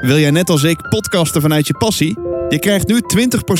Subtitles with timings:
[0.00, 2.18] Wil jij net als ik podcasten vanuit je passie?
[2.48, 3.00] Je krijgt nu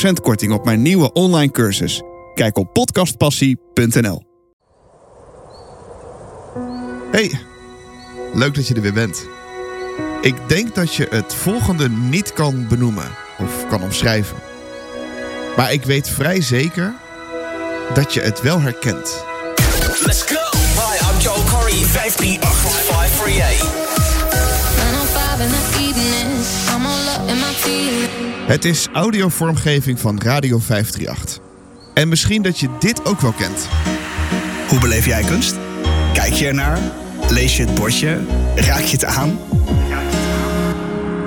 [0.09, 2.01] 20% korting op mijn nieuwe online cursus.
[2.33, 4.23] Kijk op podcastpassie.nl.
[7.11, 7.39] Hey,
[8.33, 9.27] leuk dat je er weer bent.
[10.21, 14.37] Ik denk dat je het volgende niet kan benoemen of kan omschrijven.
[15.55, 16.93] Maar ik weet vrij zeker
[17.93, 19.23] dat je het wel herkent.
[20.05, 20.57] Let's go!
[20.75, 23.90] Hi, I'm Joel Corey, 538 538.
[28.47, 31.43] Het is audiovormgeving van Radio 538.
[31.93, 33.67] En misschien dat je dit ook wel kent.
[34.67, 35.55] Hoe beleef jij kunst?
[36.13, 36.79] Kijk je ernaar?
[37.29, 38.19] Lees je het bordje?
[38.55, 39.39] Raak je het aan?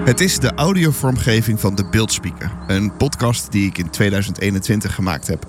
[0.05, 2.51] Het is de audiovormgeving van de Beeldspeaker.
[2.67, 5.47] Een podcast die ik in 2021 gemaakt heb.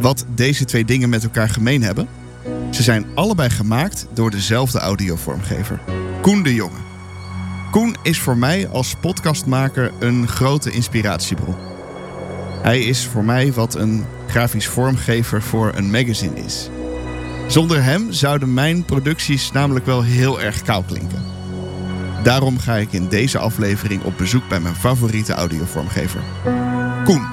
[0.00, 2.08] Wat deze twee dingen met elkaar gemeen hebben?
[2.70, 5.80] Ze zijn allebei gemaakt door dezelfde audiovormgever.
[6.20, 6.93] Koen de Jonge.
[7.74, 11.54] Koen is voor mij als podcastmaker een grote inspiratiebron.
[12.62, 16.68] Hij is voor mij wat een grafisch vormgever voor een magazine is.
[17.46, 21.22] Zonder hem zouden mijn producties namelijk wel heel erg kou klinken.
[22.22, 26.20] Daarom ga ik in deze aflevering op bezoek bij mijn favoriete audiovormgever.
[27.04, 27.26] Koen.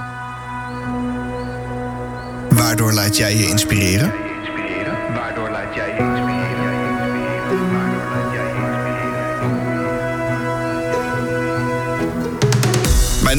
[2.49, 4.30] Waardoor laat jij je inspireren?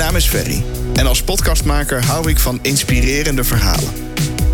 [0.02, 0.64] Naam is Ferry
[0.94, 3.92] en als podcastmaker hou ik van inspirerende verhalen.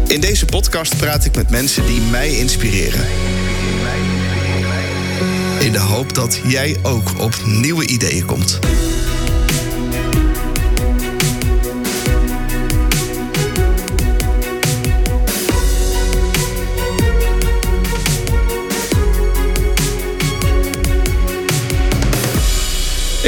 [0.06, 3.06] In deze podcast praat ik met mensen die mij inspireren.
[5.60, 8.58] In de hoop dat jij ook op nieuwe ideeën komt.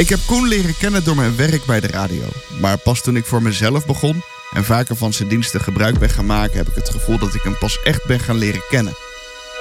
[0.01, 2.23] Ik heb Koen leren kennen door mijn werk bij de radio.
[2.59, 4.21] Maar pas toen ik voor mezelf begon
[4.53, 7.41] en vaker van zijn diensten gebruik ben gaan maken, heb ik het gevoel dat ik
[7.41, 8.93] hem pas echt ben gaan leren kennen.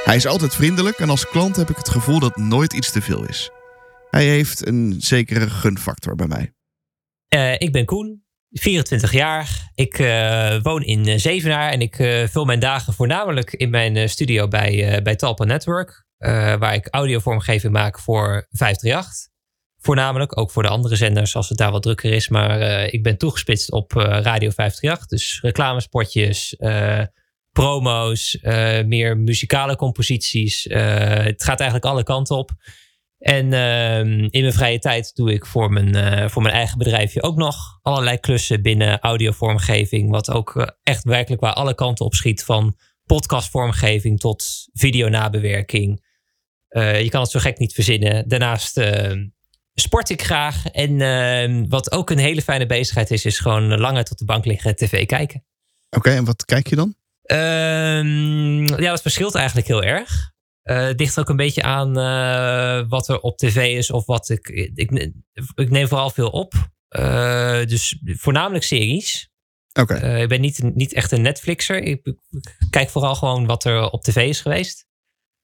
[0.04, 3.00] Hij is altijd vriendelijk en als klant heb ik het gevoel dat nooit iets te
[3.00, 3.50] veel is.
[4.10, 6.52] Hij heeft een zekere gunfactor bij mij.
[7.28, 9.70] Eh, ik ben Koen, 24 jaar.
[9.74, 11.96] Ik eh, woon in eh, Zevenaar en ik
[12.30, 16.04] vul mijn dagen voornamelijk in mijn studio bij, bij Talpa Network.
[16.58, 19.29] waar ik audiovormgeving maak voor 538.
[19.82, 22.28] Voornamelijk, ook voor de andere zenders als het daar wat drukker is.
[22.28, 25.06] Maar eh, ik ben toegespitst op eh, Radio 538.
[25.06, 27.02] Dus reclamespotjes, eh,
[27.52, 28.38] promo's,
[28.86, 30.64] meer muzikale composities.
[30.64, 32.50] Het gaat eigenlijk alle kanten op.
[33.18, 37.36] En ehm, in mijn vrije tijd doe ik voor mijn, voor mijn eigen bedrijfje ook
[37.36, 40.10] nog allerlei klussen binnen audiovormgeving.
[40.10, 42.44] Wat ook echt werkelijk waar alle kanten op schiet.
[42.44, 46.04] Van podcastvormgeving tot videonabewerking.
[46.78, 48.28] Je kan het zo gek niet verzinnen.
[48.28, 49.12] Daarnaast eh,
[49.80, 50.66] sport ik graag.
[50.66, 54.44] En eh, wat ook een hele fijne bezigheid is, is gewoon langer tot de bank
[54.44, 55.44] liggen tv kijken.
[55.96, 56.94] Oké, en wat kijk je dan?
[57.22, 60.30] Ehm, ja, dat verschilt eigenlijk heel erg.
[60.62, 64.28] Eh, Het ligt ook een beetje aan eh, wat er op tv is of wat
[64.28, 64.48] ik.
[64.74, 65.12] Ik,
[65.54, 66.54] ik neem vooral veel op.
[66.88, 69.28] Eh, dus voornamelijk series.
[69.72, 71.82] Oké, ik ben niet, niet echt een Netflixer.
[71.82, 72.16] Ik, ik
[72.70, 74.86] kijk vooral gewoon wat er op tv is geweest.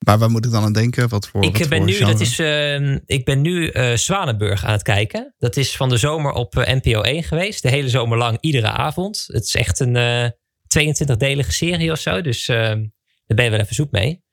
[0.07, 1.09] Maar waar moet ik dan aan denken?
[1.09, 4.65] Wat voor, ik wat ben voor nu, dat is, eh, ik ben nu eh, Zwanenburg
[4.65, 5.35] aan het kijken.
[5.39, 7.63] Dat is van de zomer op eh, NPO 1 geweest.
[7.63, 9.25] De hele zomer lang, iedere avond.
[9.27, 10.29] Het is echt een eh
[10.67, 12.21] 22-delige serie of zo.
[12.21, 14.25] Dus eh, daar ben je wel even zoek mee.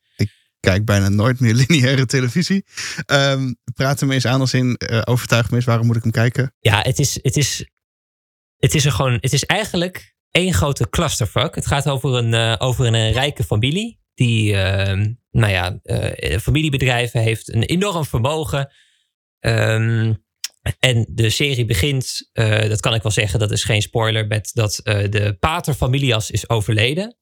[0.59, 2.65] kijk bijna nooit meer lineaire televisie.
[3.05, 6.11] Ehm praat hem eens aan als in eh, overtuig me eens, waarom moet ik hem
[6.11, 6.53] kijken?
[6.59, 7.69] Ja, het is, het is,
[8.57, 11.55] het is, er gewoon, het is eigenlijk één grote clusterfuck.
[11.55, 14.01] Het gaat over een, eh, over een, rijke familie.
[14.13, 18.73] Die, eh, nou ja, eh, familiebedrijven heeft een enorm vermogen.
[19.39, 20.13] Ehm,
[20.79, 24.51] en de serie begint, eh, dat kan ik wel zeggen, dat is geen spoiler, met
[24.53, 27.17] dat eh, de pater familias is overleden.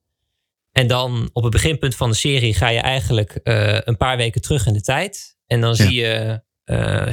[0.72, 3.40] En dan op het beginpunt van de serie ga je eigenlijk
[3.84, 5.38] een paar weken terug in de tijd.
[5.46, 5.76] En dan Ja.
[5.76, 6.42] zie je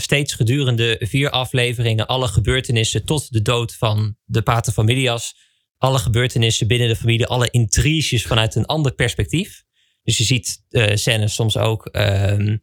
[0.00, 5.34] steeds gedurende vier afleveringen alle gebeurtenissen tot de dood van de pater familias.
[5.76, 9.64] Alle gebeurtenissen binnen de familie, alle intriges vanuit een ander perspectief.
[10.08, 12.56] Dus je ziet eh scènes soms ook, ehm,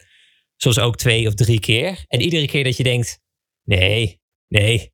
[0.56, 2.06] soms ook twee of drie keer.
[2.08, 3.20] En iedere keer dat je denkt,
[3.64, 4.94] nee, nee,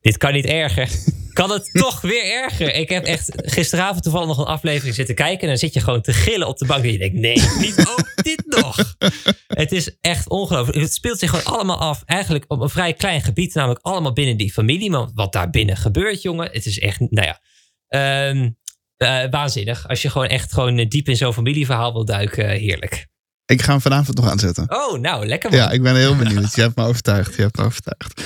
[0.00, 0.88] dit kan niet erger.
[1.32, 2.74] Kan het toch weer erger?
[2.74, 5.40] Ik heb echt gisteravond toevallig nog een aflevering zitten kijken.
[5.40, 6.84] En dan zit je gewoon te gillen op de bank.
[6.84, 8.96] En je denkt, nee, niet ook dit nog.
[9.62, 10.78] Het is echt ongelooflijk.
[10.78, 12.02] Het speelt zich gewoon allemaal af.
[12.04, 13.54] Eigenlijk op een vrij klein gebied.
[13.54, 14.90] Namelijk allemaal binnen die familie.
[14.90, 16.50] Maar wat daar binnen gebeurt, jongen.
[16.52, 17.40] Het is echt, nou ja.
[17.88, 18.50] ehm,
[18.98, 19.88] eh, waanzinnig.
[19.88, 22.48] Als je gewoon echt gewoon diep in zo'n familieverhaal wil duiken.
[22.48, 23.06] Heerlijk.
[23.50, 24.70] Ik ga hem vanavond nog aanzetten.
[24.70, 25.58] Oh, nou, lekker man.
[25.58, 26.54] Ja, ik ben heel benieuwd.
[26.54, 27.34] Je hebt me overtuigd.
[27.34, 28.22] Je hebt me overtuigd.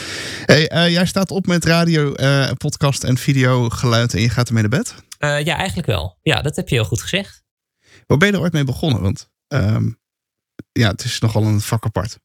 [0.46, 4.48] Hey, eh, jij staat op met radio, eh, podcast en video geluid en je gaat
[4.48, 4.94] ermee naar bed.
[5.18, 6.18] Eh, ja, eigenlijk wel.
[6.22, 7.42] Ja, dat heb je heel goed gezegd.
[8.06, 9.02] Waar ben je er ooit mee begonnen?
[9.02, 9.90] Want ehm,
[10.72, 12.18] ja, het is nogal een vak apart.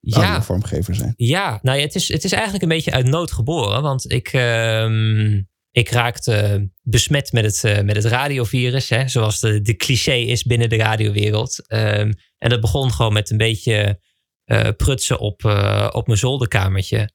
[0.00, 1.12] Ja, vormgever zijn.
[1.16, 3.82] ja nou ja, het, is, het is eigenlijk een beetje uit nood geboren.
[3.82, 5.40] Want ik, ehm,
[5.72, 8.88] ik raakte besmet met het, eh, met het radiovirus.
[8.88, 11.66] Hè, zoals de, de cliché is binnen de radiowereld.
[11.66, 14.00] Ehm, en dat begon gewoon met een beetje
[14.44, 17.10] eh, prutsen op, eh, op mijn zolderkamertje.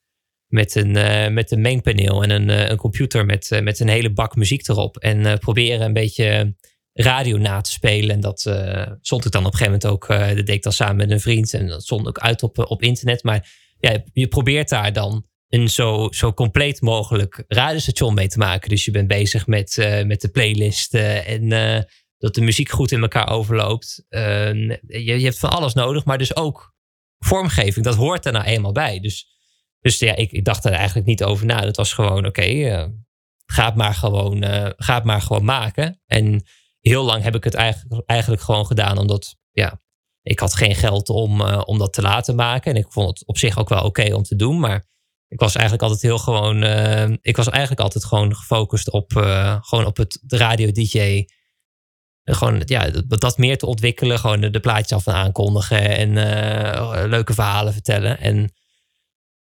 [0.48, 0.92] Met een,
[1.34, 4.98] met een mengpaneel en een, een computer met, met een hele bak muziek erop.
[4.98, 6.56] En proberen een beetje
[6.94, 8.10] radio na te spelen.
[8.10, 8.40] En dat
[9.02, 10.08] zond ik dan op een gegeven moment ook.
[10.08, 11.54] dat deed ik dan samen met een vriend.
[11.54, 13.24] En dat zond ook uit op, op internet.
[13.24, 13.50] Maar
[13.80, 18.70] ja, je probeert daar dan een zo, zo compleet mogelijk radiostation mee te maken.
[18.70, 21.84] Dus je bent bezig met, eh, met de playlist eh, en eh,
[22.18, 24.06] dat de muziek goed in elkaar overloopt.
[24.10, 26.76] Eh, je, je hebt van alles nodig, maar dus ook
[27.18, 27.86] vormgeving.
[27.86, 29.00] Dat hoort er nou eenmaal bij.
[29.00, 29.28] Dus,
[29.80, 31.62] dus ja, ik, ik dacht er eigenlijk niet over na.
[31.62, 32.86] Dat was gewoon, oké, eh,
[33.46, 34.44] ga, het maar gewoon,
[34.78, 36.02] ga maar gewoon maken.
[36.06, 36.44] En
[36.80, 39.82] heel lang heb ik het eigenlijk, eigenlijk gewoon gedaan, omdat ja,
[40.22, 42.72] ik had geen geld om, om dat te laten maken.
[42.72, 44.60] En ik vond het op zich ook wel oké om te doen.
[44.60, 44.86] Maar
[45.28, 46.64] ik was eigenlijk altijd heel gewoon.
[46.64, 51.26] eh, ik was eigenlijk altijd gewoon gefocust op, eh, gewoon op het radio-DJ.
[52.24, 54.20] Gewoon ja, dat, dat meer te ontwikkelen.
[54.20, 55.98] Gewoon de, plaatjes af en aankondigen.
[55.98, 58.20] En eh, leuke verhalen vertellen.
[58.20, 58.44] En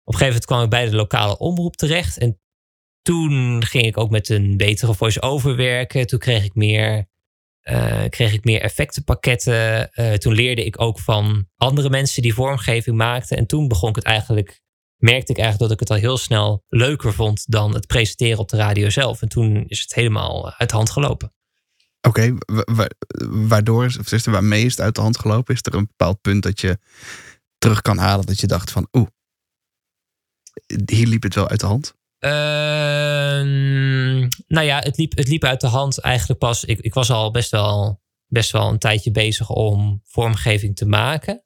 [0.02, 2.18] op een gegeven moment kwam ik bij de lokale omroep terecht.
[2.18, 2.40] En
[3.02, 6.06] toen ging ik ook met een betere voice-over werken.
[6.06, 7.08] Toen kreeg ik meer,
[8.08, 9.90] kreeg ik meer effectenpakketten.
[10.18, 13.36] Toen leerde ik ook van andere mensen die vormgeving maakten.
[13.36, 14.62] En toen begon ik het eigenlijk,
[14.96, 18.48] merkte ik eigenlijk dat ik het al heel snel leuker vond dan het presenteren op
[18.48, 19.22] de radio zelf.
[19.22, 21.34] En toen is het helemaal uit de hand gelopen.
[22.00, 22.90] Oké, wa- wa-
[23.28, 25.54] waardoor, of is er waarmee is het uit de hand gelopen?
[25.54, 26.78] Is er een bepaald punt dat je
[27.58, 29.06] terug kan halen dat je dacht van, oeh,
[30.86, 31.94] hier liep het wel uit de hand?
[32.18, 36.64] Ehm, nou ja, het liep, het liep uit de hand eigenlijk pas.
[36.64, 41.44] Ik, ik was al best wel, best wel een tijdje bezig om vormgeving te maken.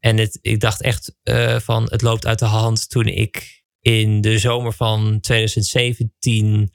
[0.00, 4.20] En het, ik dacht echt eh, van het loopt uit de hand toen ik in
[4.20, 6.72] de zomer van 2017.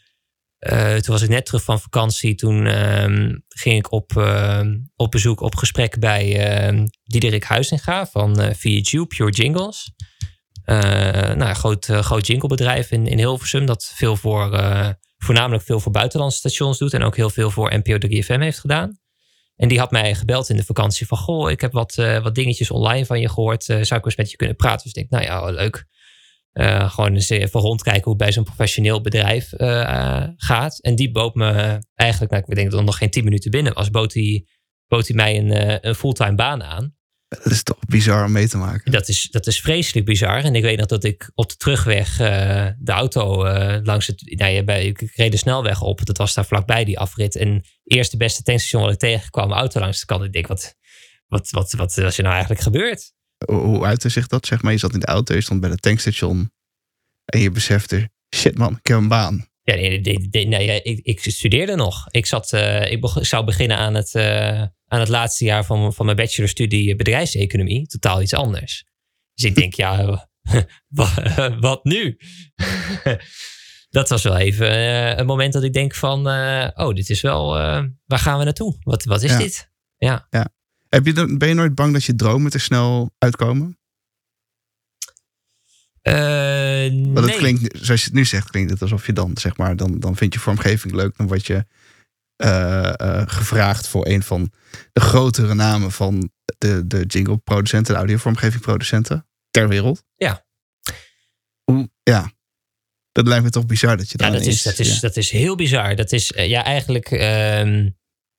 [0.58, 2.36] eh, toen was ik net terug van vakantie.
[2.36, 8.40] Toen ehm, ging ik op, ehm, op bezoek, op gesprek bij ehm Diederik Huizinga van
[8.40, 9.92] eh VHU, Pure Jingles.
[10.66, 13.66] Nou, groot, groot jinglebedrijf in, in Hilversum.
[13.66, 14.60] Dat veel voor,
[15.18, 16.94] voornamelijk veel voor buitenlandse stations doet.
[16.94, 19.03] En ook heel veel voor NPO 3FM heeft gedaan.
[19.64, 21.18] En die had mij gebeld in de vakantie van...
[21.18, 23.70] Goh, ik heb wat, eh, wat dingetjes online van je gehoord.
[23.70, 24.84] Eh, zou ik eens met je kunnen praten?
[24.84, 25.86] Dus ik denk, nou ja, leuk.
[26.52, 29.50] Eh, gewoon eens even rondkijken hoe het bij zo'n professioneel bedrijf
[30.38, 30.80] gaat.
[30.80, 33.74] En die bood me eigenlijk, nou, ik denk dat er nog geen tien minuten binnen
[33.74, 33.90] was...
[33.90, 34.46] bood hij
[34.88, 36.96] hij mij een, een fulltime baan aan.
[37.44, 38.92] Dat is toch bizar om mee te maken.
[38.92, 40.44] Dat is, dat is vreselijk bizar.
[40.44, 44.22] En ik weet nog dat ik op de terugweg eh, de auto eh, langs het.
[44.38, 46.06] Nou ja, bij, ik reed de snelweg op.
[46.06, 47.36] Dat was daar vlakbij die afrit.
[47.36, 50.24] En eerst de beste tankstation wat ik tegenkwam, auto langs de kant.
[50.24, 50.76] Ik denk, wat,
[51.28, 53.14] wat, wat, wat is er nou eigenlijk gebeurd?
[53.46, 54.46] Hoe, uitte zich dat?
[54.46, 56.52] Zeg maar, je zat in de auto, je stond bij het tankstation
[57.26, 59.48] en je besefte, shit man, ik heb een baan.
[59.64, 62.08] Ja, nee, nee, nee, nee, ik, ik studeerde nog.
[62.10, 64.12] Ik, zat, eh, ik, ik zou beginnen aan het,
[64.94, 67.88] aan het laatste jaar van, van mijn bachelorstudie bedrijfseconomie.
[67.88, 68.86] Totaal iets anders.
[69.34, 70.06] Dus ik denk, ja,
[70.88, 72.18] wa- wat nu?
[73.90, 77.22] dat was wel even eh, een moment dat ik denk van, eh, oh, dit is
[77.22, 78.78] wel, eh, waar gaan we naartoe?
[78.80, 79.38] Wat, wat is Ja.
[79.38, 79.72] dit?
[79.98, 80.28] Ja.
[80.90, 83.78] Heb je, dan- ben je nooit bang dat je dromen te snel uitkomen?
[86.02, 87.38] Want het nee.
[87.38, 90.16] klinkt, zoals je het nu zegt, klinkt het alsof je dan, zeg maar, dan, dan
[90.16, 91.18] vind je vormgeving leuk.
[91.18, 91.66] Dan word je
[93.26, 94.52] gevraagd voor een van
[94.94, 100.04] de grotere namen van de, de jingle producenten, de audiovormgeving producenten ter wereld.
[100.16, 100.46] Ja.
[101.64, 102.32] Hoe, ja.
[103.12, 105.00] Dat lijkt me toch bizar dat je Ja, dan dat is, dat, is, ja.
[105.00, 105.96] dat is heel bizar.
[105.96, 107.90] Dat is, eh, ja, eigenlijk ehm,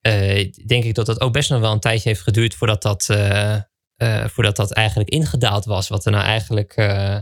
[0.00, 3.08] eh, denk ik dat dat ook best nog wel een tijdje heeft geduurd voordat dat,
[3.08, 3.54] eh,
[3.94, 5.88] eh, voordat dat eigenlijk ingedaald was.
[5.88, 7.18] Wat er nou eigenlijk, eh,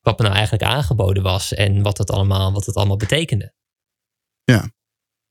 [0.00, 3.54] wat me nou eigenlijk aangeboden was en wat het allemaal, wat het allemaal betekende.
[4.44, 4.70] Ja.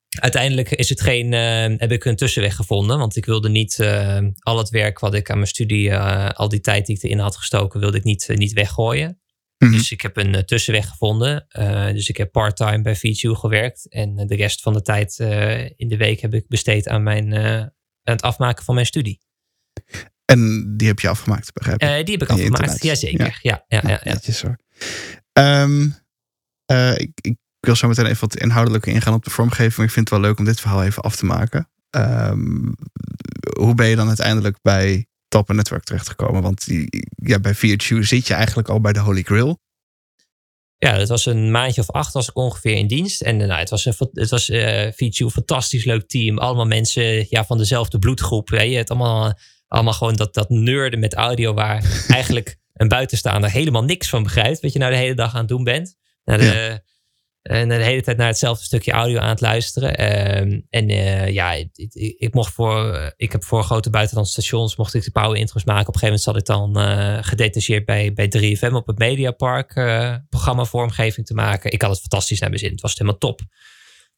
[0.10, 2.98] Uiteindelijk is het geen, eh, heb ik een tussenweg gevonden.
[2.98, 6.50] Want ik wilde niet eh, al het werk wat ik aan mijn studie, eh, al
[6.50, 9.22] die tijd die ik erin had gestoken, wilde ik niet, niet weggooien.
[9.58, 9.72] Mhm.
[9.72, 11.48] Dus ik heb een tussenweg gevonden.
[11.94, 13.90] Dus ik heb part-time bij VTU gewerkt.
[13.90, 15.20] En de rest van de tijd
[15.76, 17.72] in de week heb ik besteed aan, mijn, aan
[18.04, 19.20] het afmaken van mijn studie.
[20.26, 22.06] En die heb je afgemaakt, begrijp ik.
[22.06, 22.84] Die heb ik afgemaakt.
[22.84, 23.40] Jazeker.
[23.42, 23.66] Ja.
[23.68, 24.58] Ja, ja, ja, Netjes hoor.
[25.34, 25.90] Ehm,
[26.66, 29.88] eh, ik, ik wil zo meteen even wat inhoudelijker ingaan op de vormgeving.
[29.88, 31.70] Ik vind het wel leuk om dit verhaal even af te maken.
[31.90, 32.72] ehm,
[33.58, 36.42] hoe ben je dan uiteindelijk bij Talpa Network terechtgekomen?
[36.42, 39.60] Want die, ja, bij VHU zit je eigenlijk al bij de Holy Grail.
[40.78, 43.22] Ja, het was een maandje of acht was ik ongeveer in dienst.
[43.22, 46.38] En nou, het was, een, het was eh VHU, een fantastisch leuk team.
[46.38, 48.50] Allemaal mensen ja, van dezelfde bloedgroep.
[48.50, 48.58] Je.
[48.58, 49.34] Het allemaal,
[49.68, 51.54] allemaal gewoon dat, dat nerden met audio...
[51.54, 54.62] waar eigenlijk een buitenstaander helemaal niks van begrijpt...
[54.62, 55.96] wat je nou de hele dag aan het doen bent.
[56.24, 56.82] Naar de,
[57.50, 59.98] En de hele tijd naar hetzelfde stukje audio aan het luisteren.
[59.98, 61.70] Ehm, en eh, ja, ik,
[62.18, 65.88] ik, mocht voor, ik heb voor grote buitenlandse stations mocht ik de power intros maken.
[65.88, 69.76] Op een gegeven moment zat ik dan eh, gedetacheerd bij, bij 3FM op het Mediapark
[69.76, 71.72] eh programma vormgeving te maken.
[71.72, 72.72] Ik had het fantastisch naar mijn zin.
[72.72, 73.42] Het was helemaal top.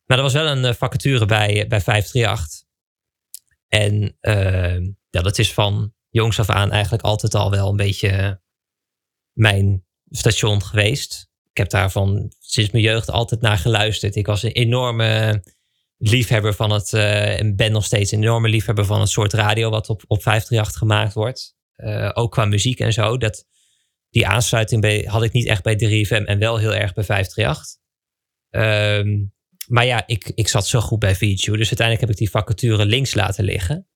[0.06, 2.64] Maar er was wel een eh, vacature bij, bij 538.
[3.68, 8.42] En ehm, ja, dat is van jongs af aan eigenlijk altijd al wel een beetje
[9.32, 11.30] mijn station geweest.
[11.52, 14.16] Ik heb daarvan sinds mijn jeugd altijd naar geluisterd.
[14.16, 15.44] Ik was een enorme
[15.98, 19.70] liefhebber van het, eh, en ben nog steeds een enorme liefhebber van het soort radio
[19.70, 21.56] wat op, op 538 gemaakt wordt.
[21.76, 23.18] Eh, ook qua muziek en zo.
[23.18, 23.46] Dat,
[24.10, 27.80] die aansluiting bij, had ik niet echt bij 3FM en wel heel erg bij 538.
[28.50, 29.26] Ehm,
[29.68, 31.58] maar ja, ik, ik zat zo goed bij VHU.
[31.58, 33.88] Dus uiteindelijk heb ik die vacature links laten liggen.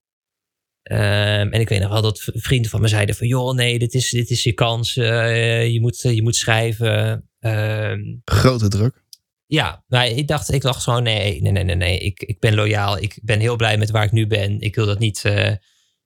[0.85, 3.27] Ehm, en ik weet nog wel dat vrienden van me zeiden van...
[3.27, 4.97] joh, nee, dit is, dit is je kans.
[4.97, 7.29] eh, je, moet, je moet schrijven.
[7.39, 9.03] Ehm, Grote druk.
[9.45, 11.99] ja, maar ik dacht, ik dacht gewoon, nee, nee, nee, nee, nee.
[11.99, 12.97] Ik, ik ben loyaal.
[12.97, 14.59] Ik ben heel blij met waar ik nu ben.
[14.59, 15.51] Ik wil dat niet, eh,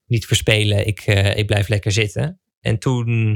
[0.05, 0.87] niet verspelen.
[0.87, 2.41] Ik, eh, ik blijf lekker zitten.
[2.59, 3.33] En toen,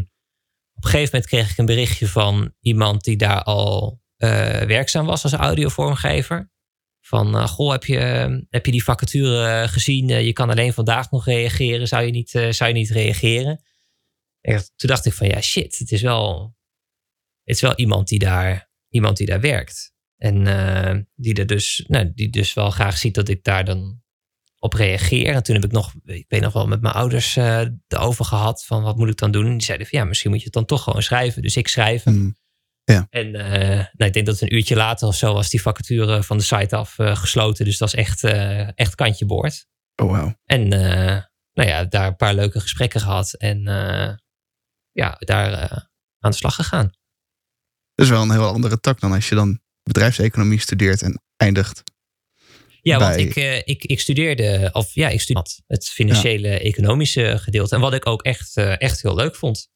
[0.74, 5.06] op een gegeven moment kreeg ik een berichtje van iemand die daar al eh, werkzaam
[5.06, 6.52] was als audiovormgever.
[7.06, 7.98] Van, eh, goh, heb je,
[8.50, 10.10] heb je die vacature eh, gezien?
[10.10, 11.88] Eh, je kan alleen vandaag nog reageren.
[11.88, 13.64] Zou je niet, zou je niet reageren?
[14.42, 16.56] En toen dacht ik van, ja, shit, het is wel,
[17.44, 19.94] het is wel iemand die daar, iemand die daar werkt.
[20.18, 24.02] En die, er dus, nou, die dus wel graag ziet dat ik daar dan
[24.60, 25.34] op reageer.
[25.34, 28.66] En toen heb ik nog, ik weet nog wel, met mijn ouders eh erover gehad
[28.66, 29.46] van wat moet ik dan doen?
[29.46, 31.42] En die zeiden van ja, misschien moet je het dan toch gewoon schrijven.
[31.42, 32.38] Dus ik schrijven.
[32.86, 33.08] Hmm.
[33.10, 36.38] En eh, nou, ik denk dat een uurtje later of zo was die vacature van
[36.38, 37.66] de site af eh, gesloten.
[37.66, 39.66] Dus dat is echt, eh, echt kantje boord.
[39.96, 40.34] Oh, wow.
[40.46, 40.68] En
[41.54, 43.34] nou ja, daar een paar leuke gesprekken gehad.
[43.34, 43.64] En
[44.92, 45.72] ja, daar
[46.20, 46.92] aan de slag gegaan.
[47.96, 51.84] Dat is wel een heel andere tak dan als je dan bedrijfseconomie studeert en eindigt.
[52.82, 53.36] Ja, want ik,
[53.66, 57.76] ik, ik studeerde, of ja, ik studeerde het financiële, economische gedeelte.
[57.76, 59.70] En wat ik ook echt, echt heel leuk vond.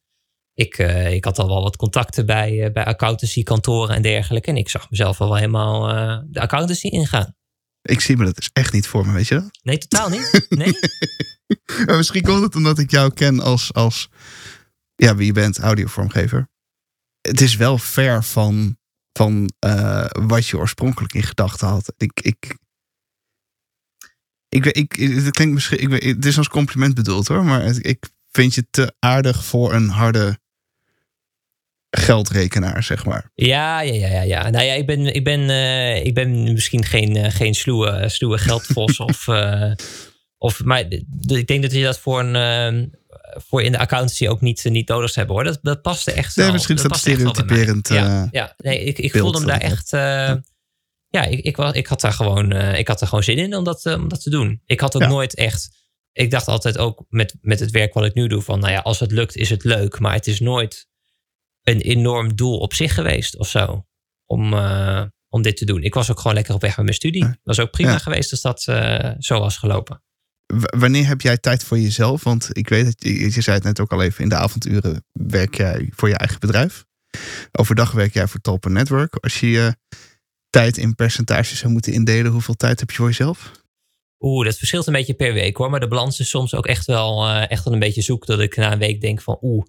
[0.58, 4.50] Ik, eh, ik had al wel wat contacten bij, eh, bij accountancy-kantoren en dergelijke.
[4.50, 7.36] En ik zag mezelf al wel helemaal eh, de accountancy ingaan.
[7.82, 9.58] Ik zie me dat dus echt niet voor me, weet je dat?
[9.62, 10.46] Nee, totaal niet.
[10.48, 10.72] Nee?
[11.86, 14.08] Maar misschien komt het omdat ik jou ken als, als
[14.94, 16.48] ja, wie je bent, audiovormgever.
[17.20, 18.76] Het is wel ver van,
[19.12, 19.52] van
[20.26, 21.92] wat je oorspronkelijk in gedachten had.
[21.96, 22.56] Ik, ik,
[24.48, 28.54] ik, ik, het klinkt misschien, ik, het is als compliment bedoeld hoor, maar ik vind
[28.54, 30.38] je te aardig voor een harde
[31.90, 33.30] geldrekenaar, zeg maar.
[33.34, 34.50] Ja, ja, ja, ja, ja.
[34.50, 38.38] Nou ja, ik ben, ik ben, eh, ik ben misschien geen, eh, geen sluwe, sluwe
[38.38, 38.98] geldvos.
[39.10, 39.72] of, eh,
[40.38, 40.84] of, maar
[41.26, 42.88] ik denk dat je dat voor, een, eh,
[43.48, 45.44] voor in de accountancy ook niet, niet nodig hebben hoor.
[45.44, 46.54] Dat, dat paste echt Nee, wel.
[46.54, 47.00] misschien is dat mij.
[47.00, 48.54] stereotyperend, Ja, ja.
[48.56, 49.90] Nee, ik, ik voelde me daar dat echt...
[51.10, 53.64] ja, ik, ik, was, ik, had daar gewoon, ik had er gewoon zin in om
[53.64, 54.62] dat, om dat te doen.
[54.66, 55.08] Ik had ook Ja.
[55.08, 55.76] nooit echt...
[56.12, 58.60] Ik dacht altijd ook met, met het werk wat ik nu doe van...
[58.60, 59.98] Nou ja, als het lukt is het leuk.
[59.98, 60.86] Maar het is nooit
[61.68, 63.86] een enorm doel op zich geweest of zo.
[64.26, 65.82] Om, eh, om dit te doen.
[65.82, 67.24] Ik was ook gewoon lekker op weg met mijn studie.
[67.24, 67.98] Het was ook prima Ja.
[67.98, 70.02] geweest als dat eh, zo was gelopen.
[70.46, 72.24] W- wanneer heb jij tijd voor jezelf?
[72.24, 75.04] Want ik weet dat je, je zei het net ook al even, in de avonduren
[75.12, 76.84] werk jij voor je eigen bedrijf.
[77.52, 79.14] Overdag werk jij voor Talpa Network.
[79.14, 79.76] Als je je
[80.50, 83.52] tijd in percentages zou moeten indelen, hoeveel tijd heb je voor jezelf?
[84.20, 85.70] Oeh, dat verschilt een beetje per week hoor.
[85.70, 88.26] Maar de balans is soms ook echt wel, eh, echt wel een beetje zoek.
[88.26, 89.64] Dat ik na een week denk van oeh,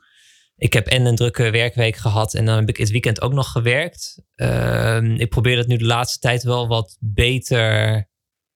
[0.60, 2.34] ik heb en een drukke werkweek gehad.
[2.34, 4.22] En dan heb ik het weekend ook nog gewerkt.
[4.36, 8.08] Ehm, ik probeer dat nu de laatste tijd wel wat beter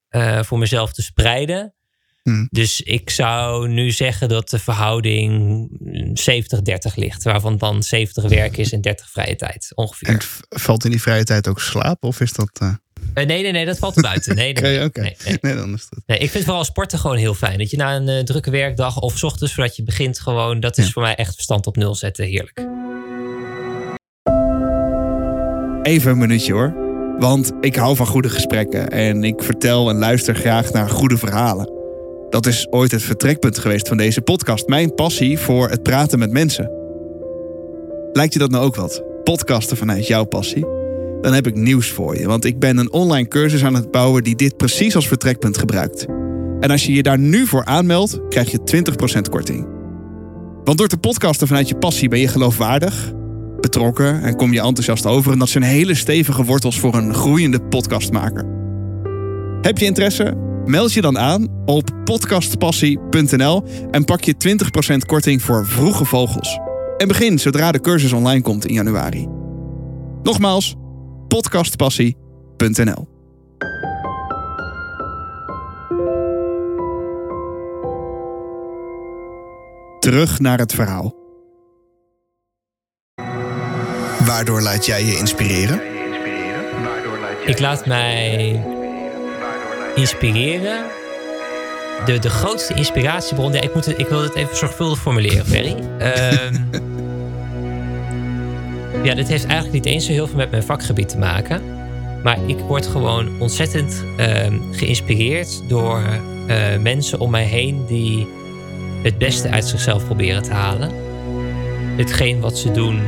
[0.10, 1.74] eh, voor mezelf te spreiden.
[2.24, 2.48] Hmm.
[2.51, 5.69] Dus ik zou nu zeggen dat de verhouding
[6.13, 7.24] 70-30 ligt.
[7.24, 10.10] Waarvan dan 70 werk is en 30 vrije tijd ongeveer.
[10.10, 10.19] En
[10.50, 12.03] valt in die vrije tijd ook slaap?
[12.03, 12.60] Of is dat...
[12.60, 12.74] Eh,
[13.13, 14.36] nee, nee, nee, dat valt er buiten.
[14.36, 15.38] Nee, nee, nee, nee, nee.
[15.41, 16.00] Nee, dan is dat...
[16.05, 17.58] Nee, ik vind vooral sporten gewoon heel fijn.
[17.58, 20.60] Dat je na een eh, drukke werkdag of 's ochtends voordat je begint gewoon...
[20.60, 20.91] dat is Ja.
[20.91, 22.25] voor mij echt verstand op nul zetten.
[22.25, 22.60] Heerlijk.
[25.84, 26.74] Even een minuutje hoor.
[27.20, 31.72] Want ik hou van goede gesprekken en ik vertel en luister graag naar goede verhalen.
[32.29, 34.67] Dat is ooit het vertrekpunt geweest van deze podcast.
[34.67, 36.72] Mijn passie voor het praten met mensen.
[38.12, 39.03] Lijkt je dat nou ook wat?
[39.24, 40.65] Podcasten vanuit jouw passie?
[41.24, 44.24] Dan heb ik nieuws voor je, want ik ben een online cursus aan het bouwen
[44.24, 46.06] die dit precies als vertrekpunt gebruikt.
[46.60, 48.84] En als je je daar nu voor aanmeldt, krijg je
[49.18, 49.68] 20% korting.
[50.63, 53.12] Want door te podcasten vanuit je passie ben je geloofwaardig,
[53.60, 55.32] betrokken en kom je enthousiast over.
[55.32, 58.46] En dat zijn hele stevige wortels voor een groeiende podcastmaker.
[59.62, 60.34] Heb je interesse?
[60.65, 64.36] Meld je dan aan op podcastpassie.nl en pak je
[64.94, 66.60] 20% korting voor vroege vogels.
[66.98, 69.27] En begin zodra de cursus online komt in januari.
[70.24, 70.75] Nogmaals,
[71.33, 73.07] podcastpassie.nl.
[79.99, 81.15] Terug naar het verhaal.
[84.25, 85.81] Waardoor laat jij je inspireren?
[87.45, 88.63] Ik laat mij
[89.95, 90.85] inspireren.
[92.05, 93.53] De, de grootste inspiratiebron.
[93.53, 95.75] Ja, ik, moet het, ik wil het even zorgvuldig formuleren, Ferry.
[95.99, 96.55] Ehm,
[99.03, 101.62] ja, dit heeft eigenlijk niet eens zo heel veel met mijn vakgebied te maken.
[102.24, 106.03] Maar ik word gewoon ontzettend ehm, geïnspireerd door
[106.48, 108.27] eh, mensen om mij heen die
[109.03, 110.91] het beste uit zichzelf proberen te halen.
[111.98, 113.00] Hetgeen wat ze doen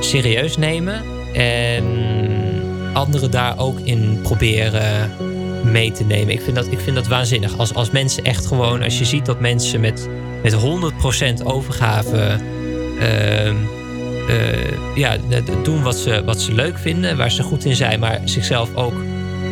[0.00, 1.02] serieus nemen
[1.34, 1.84] en
[2.92, 5.10] anderen daar ook in proberen
[5.64, 6.34] mee te nemen.
[6.34, 7.58] Ik vind dat, ik vind dat waanzinnig.
[7.58, 10.08] Als, als mensen echt gewoon, als je ziet dat mensen met,
[10.42, 10.56] met
[11.40, 12.38] 100% overgave
[13.00, 13.56] ehm,
[14.28, 15.16] eh, ja,
[15.62, 18.94] doen wat ze, wat ze leuk vinden, waar ze goed in zijn, maar zichzelf ook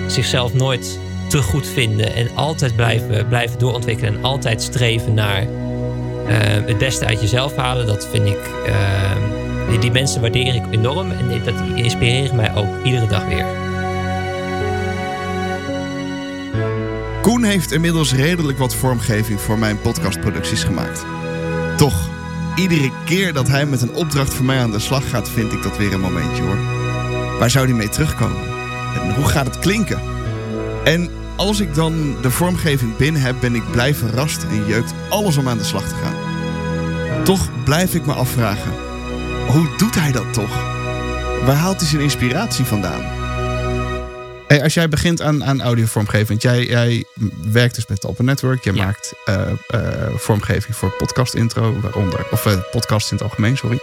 [0.06, 0.98] zichzelf nooit
[1.28, 6.36] te goed vinden en altijd blijven, blijven doorontwikkelen en altijd streven naar eh,
[6.66, 8.50] het beste uit jezelf halen, dat vind ik.
[8.66, 13.46] ehm, die, mensen waardeer ik enorm en dat die inspireren mij ook iedere dag weer.
[17.22, 21.04] Koen heeft inmiddels redelijk wat vormgeving voor mijn podcastproducties gemaakt.
[21.76, 22.09] Toch,
[22.60, 25.62] iedere keer dat hij met een opdracht voor mij aan de slag gaat, vind ik
[25.62, 26.58] dat weer een momentje hoor.
[27.38, 28.42] Waar zou hij mee terugkomen?
[29.02, 30.00] En hoe gaat het klinken?
[30.84, 35.36] En als ik dan de vormgeving binnen heb, ben ik blij verrast en jeukt alles
[35.36, 36.14] om aan de slag te gaan.
[37.24, 38.72] Toch blijf ik me afvragen,
[39.46, 40.56] hoe doet hij dat toch?
[41.44, 43.19] Waar haalt hij zijn inspiratie vandaan?
[44.50, 47.04] Hey, als jij begint aan, aan audiovormgeving, want jij, jij
[47.52, 48.64] werkt dus met Open Network.
[48.64, 48.84] Je Ja.
[48.84, 53.78] maakt eh, eh, vormgeving voor podcast intro, waaronder, of eh, podcast in het algemeen, sorry.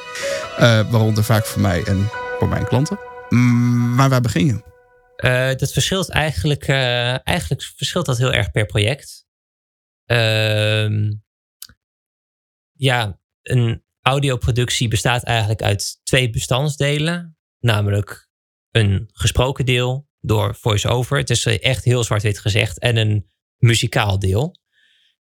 [0.90, 3.00] Waaronder vaak voor mij en voor mijn klanten.
[3.30, 5.56] Mm, maar waar begin je?
[5.58, 9.26] Dat verschilt eigenlijk, eigenlijk verschilt dat heel erg per project.
[10.06, 11.14] Ehm,
[12.72, 17.38] ja, een audioproductie bestaat eigenlijk uit twee bestandsdelen.
[17.60, 18.30] Namelijk
[18.72, 21.18] een gesproken deel door voice-over.
[21.18, 22.80] Het is echt heel zwart-wit gezegd.
[22.80, 24.56] En een muzikaal deel.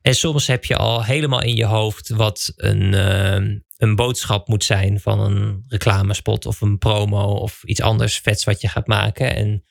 [0.00, 4.64] En soms heb je al helemaal in je hoofd wat een, ehm, een boodschap moet
[4.64, 9.34] zijn van een reclamespot of een promo of iets anders vets wat je gaat maken.
[9.34, 9.64] En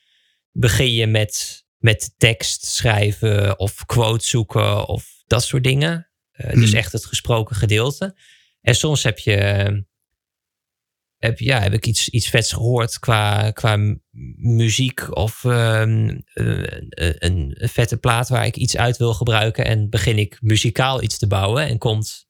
[0.52, 6.10] begin je met, met tekst schrijven of quote zoeken of dat soort dingen.
[6.32, 6.78] Eh, Dus Hmm.
[6.80, 8.16] echt het gesproken gedeelte.
[8.62, 9.86] En soms heb je,
[11.22, 13.98] heb, ja, heb ik iets, iets vets gehoord qua, qua
[14.36, 16.64] muziek of ehm, eh,
[17.00, 19.66] een, een vette plaat waar ik iets uit wil gebruiken.
[19.66, 22.28] En begin ik muzikaal iets te bouwen en komt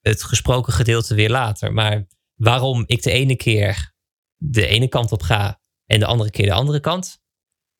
[0.00, 1.72] het gesproken gedeelte weer later.
[1.72, 3.94] Maar waarom ik de ene keer
[4.36, 7.20] de ene kant op ga en de andere keer de andere kant,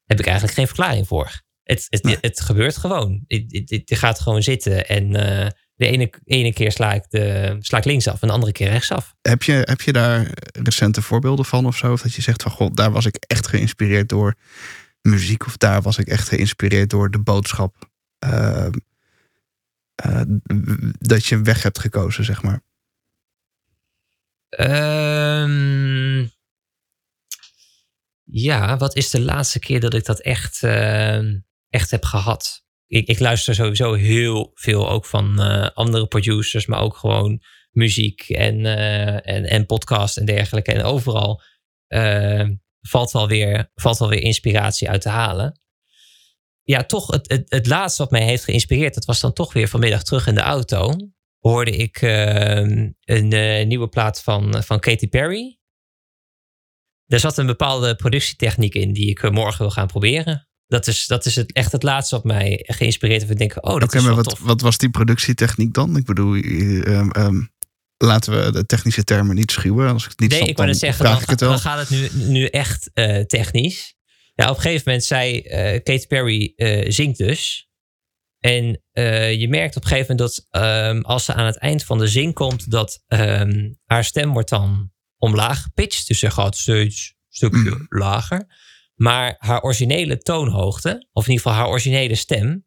[0.05, 1.43] heb ik eigenlijk geen verklaring voor.
[1.63, 2.17] Het, het, Nee.
[2.21, 3.25] het gebeurt gewoon.
[3.27, 4.89] Het, het, het gaat gewoon zitten.
[4.89, 8.53] En eh, de ene, ene keer sla ik, de, sla ik linksaf en de andere
[8.53, 9.15] keer rechtsaf.
[9.23, 11.93] Heb je, heb je daar recente voorbeelden van of zo?
[11.93, 14.35] Of dat je zegt van, god, daar was ik echt geïnspireerd door
[15.03, 15.47] muziek.
[15.47, 17.91] Of daar was ik echt geïnspireerd door de boodschap.
[18.19, 18.67] eh,
[19.95, 20.21] eh,
[20.99, 22.63] dat je een weg hebt gekozen, zeg maar.
[24.49, 26.27] Ehm,
[28.25, 32.65] ja, wat is de laatste keer dat ik dat echt, ehm, echt heb gehad?
[32.93, 38.29] Ik, ik luister sowieso heel veel ook van eh, andere producers, maar ook gewoon muziek
[38.29, 40.73] en, eh, en, en podcast en dergelijke.
[40.73, 41.43] En overal
[41.87, 42.49] eh,
[42.81, 45.61] valt, wel weer, valt wel weer inspiratie uit te halen.
[46.63, 49.69] Ja, toch het, het, het laatste wat mij heeft geïnspireerd, dat was dan toch weer
[49.69, 50.95] vanmiddag terug in de auto.
[51.39, 55.59] Hoorde ik ehm, een nieuwe plaat van, van Katy Perry.
[57.07, 60.47] Er zat een bepaalde productietechniek in die ik morgen wil gaan proberen.
[60.73, 63.33] Dat is, dat is het, echt het laatste wat mij geïnspireerd heeft.
[63.33, 64.41] Ik denk, oh, dat Oké, is maar wat, tof.
[64.41, 65.97] wat was die productietechniek dan?
[65.97, 67.43] Ik bedoel, eh, ehm, ehm,
[67.97, 69.93] laten we de technische termen niet schuwen.
[69.93, 71.49] Als ik het niet nee, snap, ik dan zeggen, vraag dan, ik het wel.
[71.49, 73.95] dan gaat het nu, nu echt eh, technisch.
[74.35, 76.53] Ja, op een gegeven moment zei eh Katy Perry
[76.89, 77.69] zingt dus.
[78.39, 78.83] En
[79.39, 82.07] je merkt op een gegeven moment dat ehm, als ze aan het eind van de
[82.07, 83.03] zing komt, dat
[83.85, 86.07] haar stem wordt dan omlaag gepitcht.
[86.07, 87.87] Dus ze gaat steeds een stukje Mm.
[87.89, 88.47] lager.
[88.95, 92.67] Maar haar originele toonhoogte, of in ieder geval haar originele stem,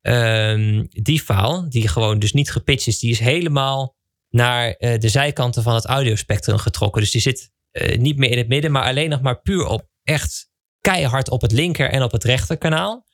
[0.00, 3.96] ehm, die file, die gewoon dus niet gepitcht is, die is helemaal
[4.30, 7.00] naar eh, de zijkanten van het audiospectrum getrokken.
[7.02, 9.88] Dus die zit eh, niet meer in het midden, maar alleen nog maar puur op
[10.02, 13.06] echt keihard op het linker en op het rechterkanaal.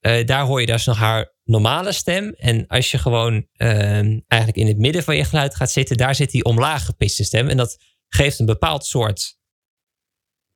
[0.00, 2.32] Eh, daar hoor je dus nog haar normale stem.
[2.36, 6.14] En als je gewoon ehm, eigenlijk in het midden van je geluid gaat zitten, daar
[6.14, 7.48] zit die omlaag gepitchte stem.
[7.48, 7.76] En dat
[8.08, 9.38] geeft een bepaald soort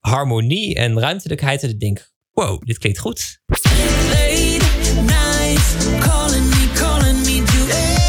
[0.08, 1.62] harmonie en ruimtelijkheid.
[1.62, 3.40] En ik denk, wow, dit klinkt goed.
[3.46, 4.58] Late
[4.94, 7.60] nights, calling me, calling me, do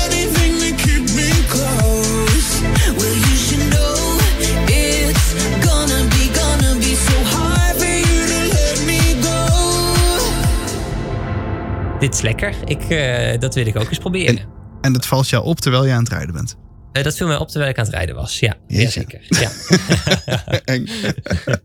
[0.04, 2.62] anything to keep me close.
[2.98, 4.20] Well, you should know
[4.68, 5.34] it's
[5.68, 9.38] gonna be, gonna be so hard for you to let me go.
[12.00, 12.56] Dit is lekker.
[12.66, 14.40] Ik, eh, dat wil ik ook eens proberen.
[14.82, 16.65] En dat valt jou op terwijl je aan het rijden bent.
[16.96, 18.40] Eh, dat viel mij op terwijl ik aan het rijden was.
[18.40, 19.22] Ja, zeker.
[19.28, 19.52] Ja.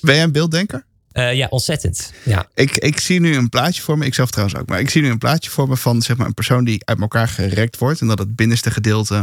[0.00, 0.86] Ben jij een beelddenker?
[1.12, 2.12] Eh, ja, ontzettend.
[2.24, 2.48] Ja.
[2.54, 5.02] Ik, ik zie nu een plaatje voor me, ik zelf trouwens ook, maar ik zie
[5.02, 8.00] nu een plaatje voor me van zeg maar, een persoon die uit elkaar gerekt wordt.
[8.00, 9.14] En dat het binnenste gedeelte,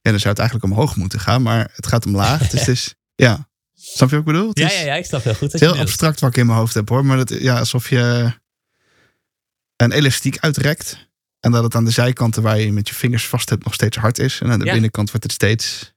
[0.00, 2.48] ja, dan zou het eigenlijk omhoog moeten gaan, maar het gaat omlaag.
[2.48, 4.48] dus het is, ja, snap je wat ik bedoel?
[4.48, 5.52] Het Ja, is, ja, ja, ik snap heel goed.
[5.52, 7.88] Het is heel abstract wat ik in mijn hoofd heb hoor, maar dat, ja, alsof
[7.88, 8.32] je
[9.76, 11.08] een elastiek uitrekt.
[11.40, 13.96] En dat het aan de zijkanten waar je met je vingers vast hebt nog steeds
[13.96, 14.40] hard is.
[14.40, 14.72] En aan de Ja.
[14.72, 15.92] binnenkant wordt het steeds...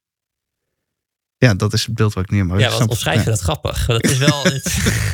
[1.38, 2.90] Ja, dat is het beeld wat ik in mijn Ja, wat snap.
[2.90, 3.30] omschrijf je Ja.
[3.30, 3.86] dat grappig.
[3.86, 4.44] Dat is wel.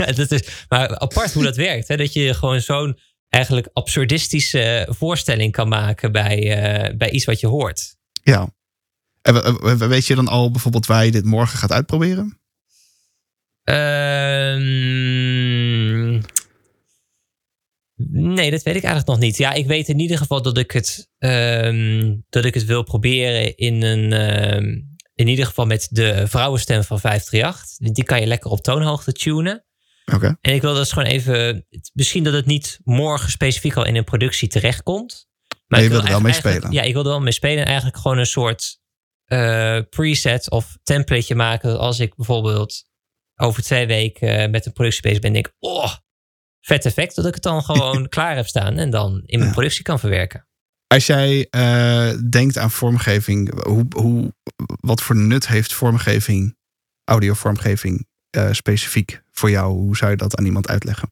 [0.06, 1.88] het, dat is, maar apart hoe dat werkt.
[1.88, 1.98] Hè?
[1.98, 7.48] Dat je gewoon zo'n eigenlijk absurdistische voorstelling kan maken bij, eh, bij iets wat je
[7.48, 7.96] hoort.
[8.24, 8.50] Ja.
[9.22, 12.40] En we- we- we- weet je dan al bijvoorbeeld waar je dit morgen gaat uitproberen?
[16.10, 16.22] Ehm,
[18.08, 19.38] nee, dat weet ik eigenlijk nog niet.
[19.38, 23.58] Ja, ik weet in ieder geval dat ik het, ehm, dat ik het wil proberen
[23.58, 24.14] in een.
[24.14, 24.82] ehm,
[25.16, 27.94] in ieder geval met de vrouwenstem van 538.
[27.94, 29.66] Die kan je lekker op toonhoogte tunen.
[30.14, 30.38] Oké.
[30.42, 31.68] En ik wil dus gewoon even.
[31.94, 35.28] Misschien dat het niet morgen specifiek al in een productie terechtkomt.
[35.68, 36.72] Maar je ik wil er wel mee spelen.
[36.72, 37.60] Ja, ik wil er wel mee spelen.
[37.60, 38.80] En eigenlijk gewoon een soort
[39.26, 41.80] eh, preset of templateje maken.
[41.80, 42.84] Als ik bijvoorbeeld
[43.36, 45.34] over twee weken eh, met een productie bezig ben.
[45.34, 45.94] Denk ik, oh,
[46.70, 47.16] vet effect.
[47.16, 48.78] Dat ik het dan gewoon klaar heb staan.
[48.78, 50.48] En dan in mijn productie kan verwerken.
[50.88, 54.34] Als jij eh, denkt aan vormgeving, hoe, hoe,
[54.82, 56.58] wat voor nut heeft vormgeving,
[57.04, 59.72] audiovormgeving, eh, specifiek voor jou?
[59.74, 61.12] Hoe zou je dat aan iemand uitleggen?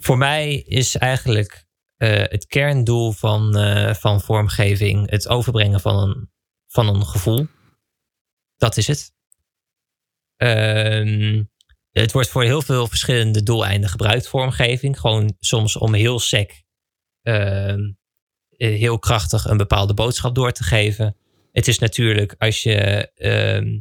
[0.00, 1.64] Voor mij is eigenlijk
[1.96, 3.54] eh, het kerndoel van,
[3.96, 6.30] van vormgeving het overbrengen van een,
[6.66, 7.46] van een gevoel.
[8.56, 9.12] Dat is het.
[10.36, 11.42] Ehm,
[12.02, 15.00] het wordt voor heel veel verschillende doeleinden gebruikt, vormgeving.
[15.00, 16.62] Gewoon soms om heel sec,
[17.22, 17.80] ehm,
[18.48, 21.16] eh, heel krachtig een bepaalde boodschap door te geven.
[21.52, 22.76] Het is natuurlijk, als je
[23.14, 23.80] ehm,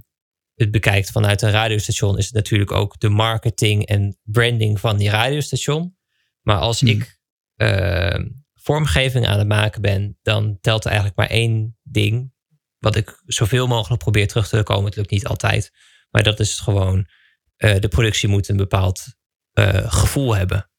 [0.55, 5.09] het bekijkt vanuit een radiostation, is het natuurlijk ook de marketing en branding van die
[5.09, 5.97] radiostation.
[6.41, 6.89] Maar als Hmm.
[6.89, 7.21] ik
[7.55, 12.33] ehm, vormgeving aan het maken ben, dan telt er eigenlijk maar één ding.
[12.79, 14.85] Wat ik zoveel mogelijk probeer terug te komen.
[14.85, 15.71] Het lukt niet altijd.
[16.09, 17.07] Maar dat is gewoon,
[17.63, 19.03] eh, de productie moet een bepaald
[19.53, 20.69] eh, gevoel hebben.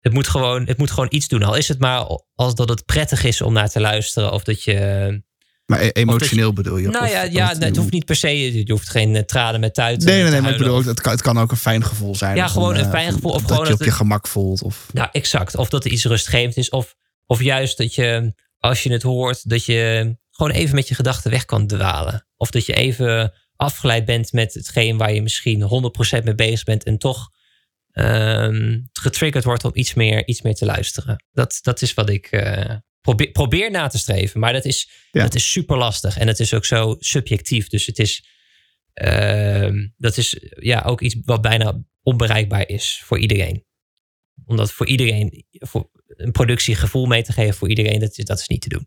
[0.00, 1.42] Het moet, gewoon, het moet gewoon iets doen.
[1.42, 4.32] Al is het maar als dat het prettig is om naar te luisteren.
[4.32, 5.22] Of dat je.
[5.66, 6.88] Maar e- emotioneel bedoel je?
[6.88, 8.52] Nou Of ja, ja het- het hoeft niet per se.
[8.66, 10.06] Je hoeft geen eh, tranen met tuiten.
[10.08, 12.14] Nee, nee, te nee, maar ik bedoel, het, kan, het kan ook een fijn gevoel
[12.14, 12.36] zijn.
[12.36, 14.62] Ja, gewoon een fijn gevoel, of dat gewoon je op dat je het- gemak voelt.
[14.62, 15.56] Of, Ja, exact.
[15.56, 16.68] Of dat er iets rustgevend is.
[16.68, 16.94] Of,
[17.26, 21.30] of juist dat je, als je het hoort, dat je gewoon even met je gedachten
[21.30, 22.26] weg kan dwalen.
[22.36, 25.62] Of dat je even afgeleid bent met hetgeen waar je misschien
[26.20, 26.84] 100% mee bezig bent.
[26.84, 27.30] En toch
[27.90, 31.24] ehm, getriggerd wordt om iets meer, iets meer te luisteren.
[31.32, 34.40] Dat, dat is wat ik eh, probeer, probeer na te streven.
[34.40, 35.22] Maar dat is, Ja.
[35.22, 36.18] dat is super lastig.
[36.18, 37.68] En het is ook zo subjectief.
[37.68, 38.24] Dus het is,
[38.92, 43.64] ehm, dat is ja, ook iets wat bijna onbereikbaar is voor iedereen
[44.46, 48.38] omdat voor iedereen voor een productie gevoel mee te geven voor iedereen, dat is, dat
[48.38, 48.86] is niet te doen.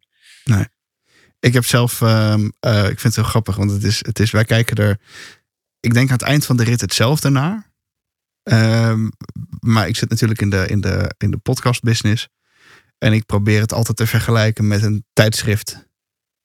[1.44, 4.32] Ik heb zelf, ehm, eh, ik vind het heel grappig, want het is, het is,
[4.32, 5.00] wij kijken er,
[5.80, 7.72] ik denk aan het eind van de rit hetzelfde naar.
[8.44, 9.10] Ehm,
[9.60, 12.30] maar ik zit natuurlijk in de, in, de, in de podcast business.
[12.98, 15.88] En ik probeer het altijd te vergelijken met een tijdschrift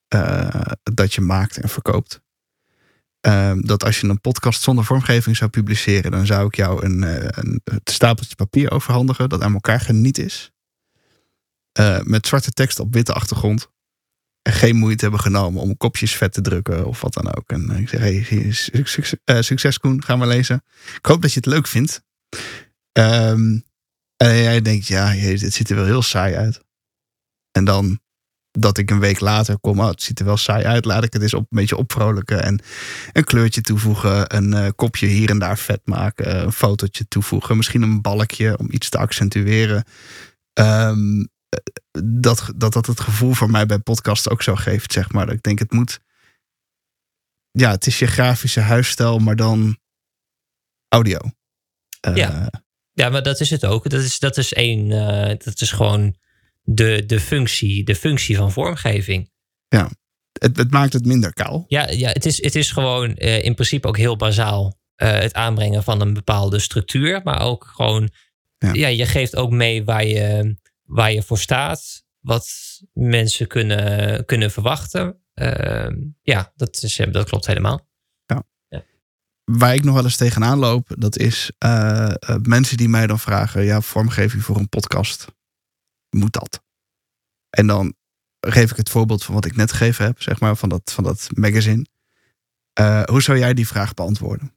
[0.07, 2.21] eh, dat je maakt en verkoopt.
[3.21, 7.03] Ehm, dat als je een podcast zonder vormgeving zou publiceren, dan zou ik jou een,
[7.03, 10.51] eh, een, stapeltje papier overhandigen dat aan elkaar geniet is.
[12.03, 13.69] Met zwarte tekst op witte achtergrond
[14.43, 17.49] geen moeite hebben genomen om kopjes vet te drukken of wat dan ook.
[17.49, 18.53] En eh, ik zeg, hey,
[19.23, 20.63] eh, succes Koen, ga maar lezen.
[20.97, 22.03] Ik hoop dat je het leuk vindt.
[22.91, 23.59] Ehm,
[24.17, 26.61] en jij denkt, ja, jee, dit ziet er wel heel saai uit.
[27.51, 27.99] En dan
[28.51, 31.13] dat ik een week later kom, oh, het ziet er wel saai uit, laat ik
[31.13, 32.61] het eens op, een beetje opvrolijken en
[33.13, 37.81] een kleurtje toevoegen, een eh, kopje hier en daar vet maken, een fotootje toevoegen, misschien
[37.81, 39.83] een balkje om iets te accentueren.
[40.53, 40.91] Eh,
[42.21, 45.25] dat, dat dat het gevoel voor mij bij podcast ook zo geeft, zeg maar.
[45.25, 45.99] Dat ik denk, het moet,
[47.51, 49.77] ja, het is je grafische huisstijl, maar dan
[50.87, 51.19] audio.
[51.99, 52.49] Eh, Ja.
[52.93, 53.89] Ja, maar dat is het ook.
[53.89, 54.91] Dat is, dat is één.
[54.91, 56.15] eh, dat is gewoon
[56.61, 59.31] de, de, functie, de functie van vormgeving.
[60.31, 61.65] het, het maakt het minder kaal.
[61.67, 65.83] Ja, ja het, is, het is gewoon eh, in principe ook heel bazaal het aanbrengen
[65.83, 67.21] van een bepaalde structuur.
[67.23, 68.09] Maar ook gewoon,
[68.57, 68.73] Ja.
[68.73, 68.87] ja.
[68.87, 70.55] je geeft ook mee waar je,
[70.89, 72.03] waar je voor staat.
[72.19, 72.49] Wat
[72.93, 75.23] mensen kunnen, kunnen verwachten.
[75.33, 77.87] Ehm, ja, dat, is, dat klopt helemaal.
[79.51, 83.19] Waar ik nog wel eens tegenaan loop, dat is eh, eh, mensen die mij dan
[83.19, 85.27] vragen: ja, vormgeving voor een podcast.
[86.09, 86.63] Moet dat?
[87.49, 87.95] En dan
[88.39, 91.03] geef ik het voorbeeld van wat ik net gegeven heb, zeg maar, van dat, van
[91.03, 91.85] dat magazine.
[92.73, 94.53] Eh, hoe zou jij die vraag beantwoorden?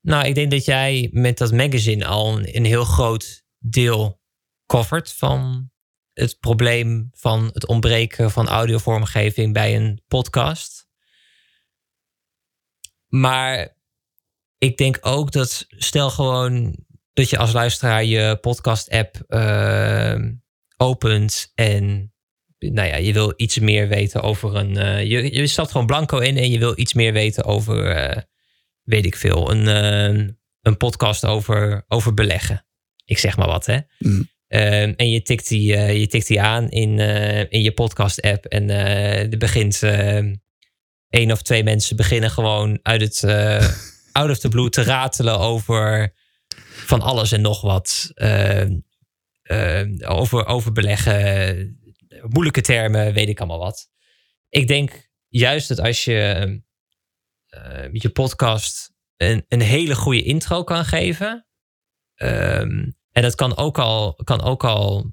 [0.00, 4.20] Nou, ik denk dat jij met dat magazine al een, een heel groot deel
[4.66, 5.70] covert van
[6.12, 10.88] het probleem van het ontbreken van audiovormgeving bij een podcast.
[13.06, 13.76] Maar
[14.58, 20.22] ik denk ook dat stel gewoon dat je als luisteraar je podcast-app eh,
[20.76, 22.14] opent en
[22.58, 24.76] nou ja, je wil iets meer weten over een.
[24.76, 28.22] eh, je, je stapt gewoon blanco in en je wil iets meer weten over, eh,
[28.82, 32.66] weet ik veel, een, eh, een podcast over, over beleggen.
[33.04, 33.78] Ik zeg maar wat, hè.
[33.98, 34.28] Mm.
[34.48, 38.44] Ehm, en je tikt die, eh, je tikt die aan in, eh, in je podcast-app
[38.44, 40.24] en eh, er begint eh,
[41.08, 43.24] één of twee mensen beginnen gewoon uit het
[44.12, 46.14] out of the blue te ratelen over
[46.86, 48.10] van alles en nog wat.
[48.14, 48.78] Ehm,
[49.42, 51.80] ehm, over, over beleggen,
[52.22, 53.88] moeilijke termen, weet ik allemaal wat.
[54.48, 56.62] Ik denk juist dat als je
[57.92, 61.46] je podcast een, een hele goede intro kan geven.
[62.14, 65.12] ehm, en dat kan ook al, kan ook al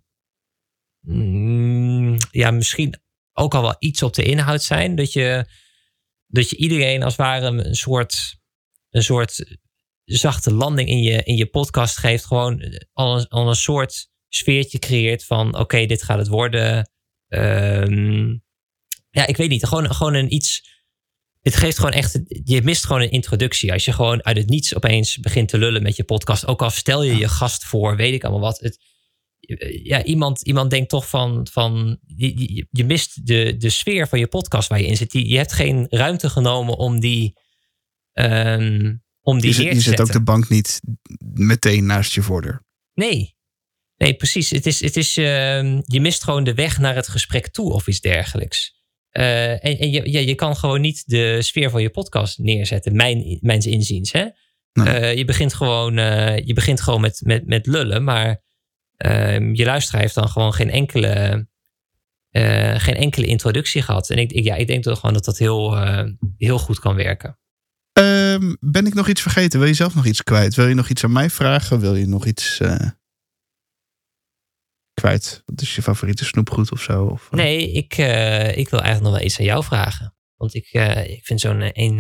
[1.00, 3.02] mm, ja, misschien
[3.34, 4.96] ook al wel iets op de inhoud zijn.
[4.96, 5.46] Dat je,
[6.28, 8.40] dat je iedereen als het ware een soort,
[8.90, 9.58] een soort
[10.04, 12.26] zachte landing in je, in je podcast geeft.
[12.26, 12.64] Gewoon
[12.94, 16.90] al een, al een soort sfeertje creëert van oké, dit gaat het worden.
[17.28, 18.28] Ehm,
[19.10, 19.66] ja, ik weet niet.
[19.66, 20.73] Gewoon, gewoon een iets.
[21.44, 22.20] Het geeft gewoon echt.
[22.44, 23.74] Je mist gewoon een introductie.
[23.74, 26.48] Als je gewoon uit het niets opeens begint te lullen met je podcast.
[26.48, 28.60] Ook al stel je je gast voor, weet ik allemaal wat.
[28.60, 28.80] Het,
[29.84, 31.48] ja, iemand, iemand denkt toch van.
[31.52, 35.12] van je, je, je mist de, de sfeer van je podcast waar je in zit.
[35.12, 37.40] Die, je hebt geen ruimte genomen om die.
[38.12, 40.82] ehm, om die Je, je zet ook de bank niet
[41.34, 42.66] meteen naast je voordeur.
[42.94, 43.36] Nee.
[43.98, 44.50] Nee, precies.
[44.50, 47.88] Het is, het is, ehm, je mist gewoon de weg naar het gesprek toe of
[47.88, 48.83] iets dergelijks.
[49.14, 52.96] Eh, en en je, ja, je kan gewoon niet de sfeer van je podcast neerzetten,
[52.96, 54.12] mijn, mijns inziens.
[54.12, 54.26] Hè?
[54.74, 54.88] Nee.
[54.88, 58.42] Eh, je begint gewoon, eh, je begint gewoon met, met, met lullen, maar
[58.98, 61.48] ehm, je luisteraar heeft dan gewoon geen enkele,
[62.78, 64.10] geen enkele introductie gehad.
[64.10, 65.78] En ik, ik, ja, ik denk toch gewoon dat dat heel,
[66.38, 67.38] heel goed kan werken.
[67.94, 69.60] Ehm, ben ik nog iets vergeten?
[69.60, 70.56] Wil je zelf nog iets kwijt?
[70.56, 71.80] Wil je nog iets aan mij vragen?
[71.80, 72.60] Wil je nog iets
[74.94, 75.42] kwijt?
[75.46, 77.06] Wat is je favoriete snoepgoed of zo?
[77.06, 77.38] Of, eh?
[77.38, 80.16] Nee, ik, eh, ik wil eigenlijk nog wel iets aan jou vragen.
[80.36, 81.98] Want ik, eh, ik vind zo'n één,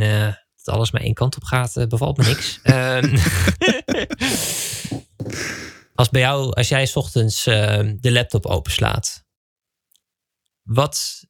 [0.56, 2.60] dat alles maar één kant op gaat, bevalt me niks.
[2.63, 3.17] Ehm,
[5.95, 9.25] als bij jou, als jij 's ochtends eh, de laptop openslaat,
[10.62, 11.25] wat,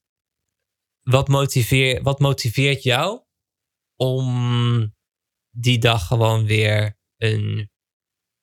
[1.01, 3.21] wat, motiveer, wat motiveert jou
[3.95, 4.95] om
[5.49, 7.71] die dag gewoon weer een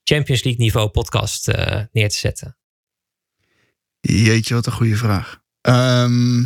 [0.03, 1.47] Champions League niveau podcast
[1.93, 2.60] neer te zetten?
[4.01, 5.43] Jeetje, wat een goede vraag.
[5.61, 6.45] Ehm,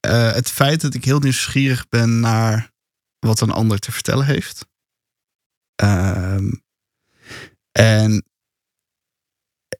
[0.00, 2.72] eh, het feit dat ik heel nieuwsgierig ben naar
[3.18, 4.66] wat een ander te vertellen heeft.
[5.74, 6.52] Ehm,
[7.72, 8.24] en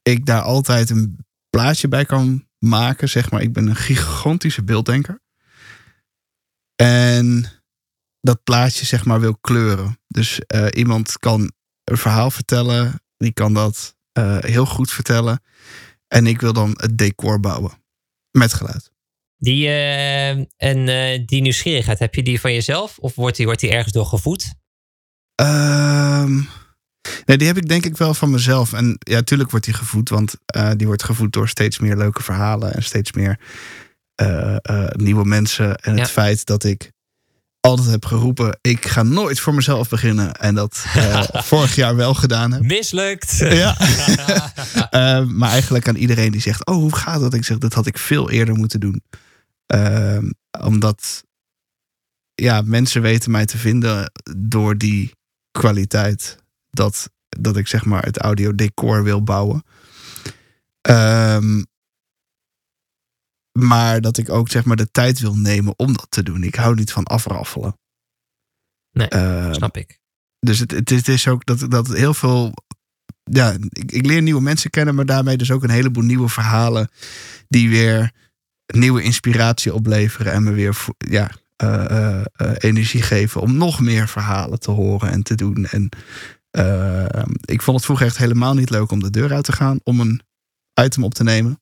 [0.03, 3.43] ik daar altijd een plaatje bij kan maken, zeg maar.
[3.43, 5.23] Ik ben een gigantische beelddenker.
[6.75, 7.47] En
[8.21, 10.01] dat plaatje, zeg maar, wil kleuren.
[10.07, 11.53] Dus eh, iemand kan
[11.85, 15.43] een verhaal vertellen, die kan dat eh, heel goed vertellen.
[16.09, 17.73] En ik wil dan het decor bouwen.
[18.31, 18.93] Met geluid.
[19.37, 22.99] Die, eh, en eh, die nieuwsgierigheid, heb je die van jezelf?
[22.99, 24.55] Of wordt die, wordt die ergens door gevoed?
[25.35, 26.35] Ehm,
[27.25, 28.73] nee, die heb ik denk ik wel van mezelf.
[28.73, 30.09] En ja, tuurlijk wordt die gevoed.
[30.09, 30.35] Want
[30.77, 32.75] die wordt gevoed door steeds meer leuke verhalen.
[32.75, 33.41] En steeds meer
[34.93, 35.77] nieuwe mensen.
[35.77, 36.93] En het feit dat ik
[37.69, 40.35] altijd heb geroepen: ik ga nooit voor mezelf beginnen.
[40.35, 42.63] En dat eh, vorig jaar wel gedaan heb.
[42.63, 43.37] Mislukt.
[43.39, 43.77] Ja.
[44.91, 47.35] Eh, maar eigenlijk aan iedereen die zegt: Oh, hoe gaat dat?
[47.35, 49.03] Ik zeg: Dat had ik veel eerder moeten doen.
[49.67, 51.25] Ehm, omdat
[52.35, 55.13] ja, mensen weten mij te vinden door die
[55.51, 56.37] kwaliteit.
[56.71, 59.63] Dat, dat ik zeg maar het audiodecor wil bouwen.
[60.81, 61.63] Ehm,
[63.59, 66.43] maar dat ik ook zeg maar de tijd wil nemen om dat te doen.
[66.43, 67.79] Ik hou niet van afraffelen.
[68.93, 69.99] Nee, Ehm, Snap ik.
[70.39, 72.53] dus het, het, is- het is ook dat, dat heel veel.
[73.23, 76.91] Ja, ik, ik leer nieuwe mensen kennen, maar daarmee dus ook een heleboel nieuwe verhalen.
[77.49, 78.13] die weer
[78.67, 80.33] nieuwe inspiratie opleveren.
[80.33, 85.11] en me weer ja, eh, eh, eh, energie geven om nog meer verhalen te horen
[85.11, 85.67] en te doen.
[85.67, 85.89] En
[86.51, 89.81] eh, ik vond het vroeger echt helemaal niet leuk om de deur uit te gaan.
[89.85, 90.23] om een
[90.83, 91.61] item op te nemen.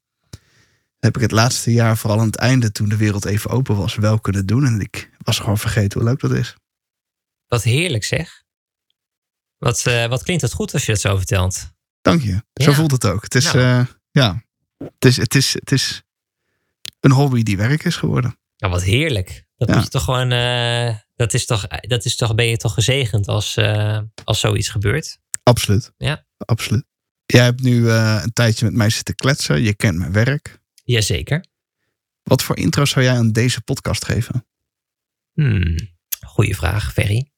[1.07, 3.95] Heb ik het laatste jaar, vooral aan het einde, toen de wereld even open was,
[3.95, 4.65] wel kunnen doen.
[4.67, 6.55] En ik was gewoon vergeten hoe leuk dat is.
[7.47, 8.43] Wat heerlijk zeg.
[9.59, 11.71] Wat, eh, wat klinkt het goed als je het zo vertelt.
[12.01, 12.43] Dank je.
[12.53, 13.23] Zo voelt het ook.
[13.23, 13.59] Het is, Nou.
[13.59, 14.43] eh, ja.
[14.79, 16.03] het is, het, is, het is
[17.01, 18.39] een hobby die werk is geworden.
[18.57, 19.47] Ja, wat heerlijk.
[19.57, 19.75] Dat Ja.
[19.75, 20.31] moet je toch gewoon.
[20.33, 23.59] eh, dat is toch, dat is toch, ben je toch gezegend als,
[24.25, 25.19] als zoiets gebeurt?
[25.43, 25.93] Absoluut.
[25.97, 26.25] Ja.
[26.39, 26.85] Absoluut.
[27.27, 29.61] Jij hebt nu een tijdje met mij zitten kletsen.
[29.63, 30.65] Je kent mijn werk.
[30.87, 31.45] Jazeker.
[32.23, 34.47] Wat voor intro zou jij aan deze podcast geven?
[35.33, 35.77] Hmm,
[36.27, 37.31] goeie vraag, Ferry.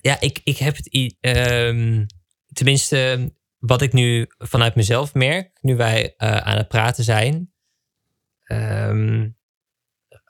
[0.00, 1.16] Ja, ik, ik heb het.
[1.20, 2.06] ehm,
[2.52, 7.52] tenminste, wat ik nu vanuit mezelf merk, nu wij eh, aan het praten zijn,
[8.44, 9.30] ehm,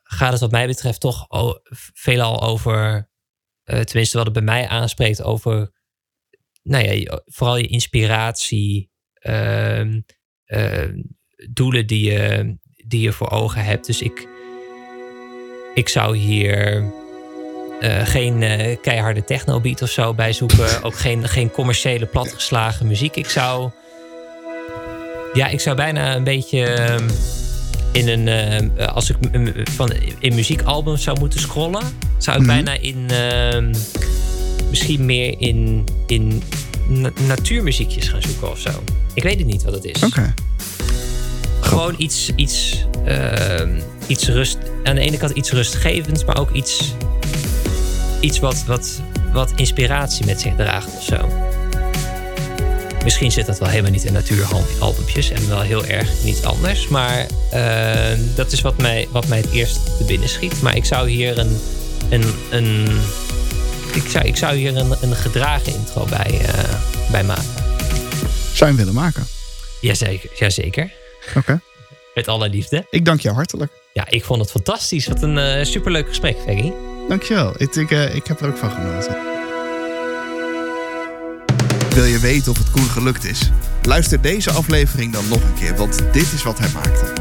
[0.03, 1.27] gaat het wat mij betreft toch
[1.95, 3.11] veelal over,
[3.63, 5.73] eh, tenminste wat het bij mij aanspreekt, over,
[6.63, 10.01] nou ja, vooral je inspiratie, ehm,
[11.51, 12.55] doelen die je,
[12.87, 13.87] die je voor ogen hebt.
[13.87, 14.29] Dus ik,
[15.75, 16.85] ik zou hier
[17.81, 20.83] eh, geen eh, keiharde technobeat of zo bij zoeken.
[20.83, 23.17] Ook geen, geen commerciële platgeslagen muziek.
[23.17, 23.71] Ik zou.
[25.33, 26.65] Ja, ik zou bijna een beetje.
[26.67, 27.09] ehm,
[27.93, 28.29] in een.
[28.77, 29.17] eh, als ik
[29.71, 31.83] van, in muziekalbums zou moeten scrollen.
[32.19, 32.53] Zou ik Mhm.
[32.65, 33.07] bijna in.
[33.11, 33.75] ehm,
[34.71, 35.85] misschien meer in.
[36.07, 36.43] in
[36.89, 38.71] na- natuurmuziekjes gaan zoeken of zo.
[39.15, 40.03] Ik weet het niet wat het is.
[40.03, 40.35] Oké.
[41.65, 44.59] Gewoon iets, iets, ehm, iets rust.
[44.83, 46.93] Aan de ene kant iets rustgevends, maar ook iets,
[48.21, 49.01] iets wat, wat,
[49.33, 51.29] wat inspiratie met zich draagt of zo.
[53.05, 56.89] Misschien zit dat wel helemaal niet in natuuralbumpjes en wel heel erg niets anders.
[56.89, 60.63] Maar ehm, dat is wat mij, wat mij het eerst te binnen schiet.
[60.63, 61.61] Maar ik zou hier een.
[62.09, 62.87] een, een
[63.95, 66.75] ik, zou, ik zou hier een, een gedragen intro bij, eh,
[67.11, 67.55] bij maken.
[68.53, 69.27] Zou je hem willen maken?
[69.81, 71.03] Jazeker, jazeker.
[71.37, 71.61] Oké.
[72.15, 72.87] Met alle liefde.
[72.91, 73.73] Ik dank jou hartelijk.
[73.93, 75.07] Ja, ik vond het fantastisch.
[75.07, 76.73] Wat een eh, superleuk gesprek, Ferry.
[77.09, 77.55] Dankjewel.
[77.57, 79.17] Ik, ik, eh, ik heb er ook van genoten.
[81.95, 83.51] Wil je weten of het Koen gelukt is?
[83.83, 87.13] Luister deze aflevering dan nog een keer, want dit is wat hij maakte.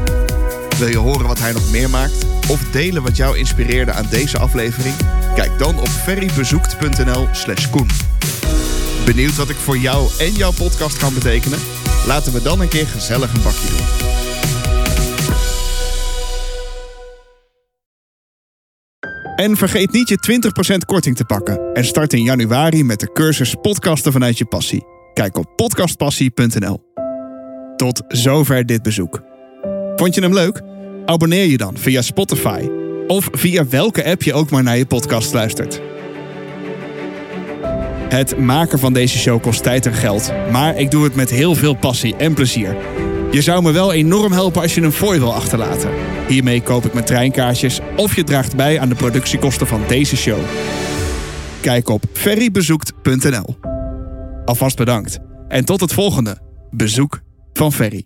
[0.78, 2.26] Wil je horen wat hij nog meer maakt?
[2.48, 4.94] Of delen wat jou inspireerde aan deze aflevering?
[5.34, 7.88] Kijk dan op ferrybezoekt.nl slash Koen.
[9.04, 11.58] Benieuwd wat ik voor jou en jouw podcast kan betekenen?
[12.06, 14.12] Laten we dan een keer gezellig een bakje doen.
[19.36, 20.40] En vergeet niet je
[20.74, 21.74] 20% korting te pakken.
[21.74, 24.84] En start in januari met de cursus Podcasten vanuit je passie.
[25.14, 26.82] Kijk op podcastpassie.nl.
[27.76, 29.22] Tot zover dit bezoek.
[29.96, 30.62] Vond je hem leuk?
[31.06, 32.68] Abonneer je dan via Spotify.
[33.06, 35.80] Of via welke app je ook maar naar je podcast luistert.
[38.14, 40.32] Het maken van deze show kost tijd en geld.
[40.50, 42.76] Maar ik doe het met heel veel passie en plezier.
[43.30, 45.90] Je zou me wel enorm helpen als je een fooi wil achterlaten.
[46.28, 50.38] Hiermee koop ik mijn treinkaartjes of je draagt bij aan de productiekosten van deze show.
[51.60, 53.56] Kijk op ferrybezoekt.nl.
[54.44, 55.18] Alvast bedankt.
[55.48, 56.38] En tot het volgende
[56.70, 57.20] bezoek
[57.52, 58.04] van Ferry.